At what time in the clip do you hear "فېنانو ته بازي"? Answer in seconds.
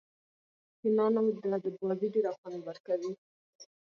0.79-2.07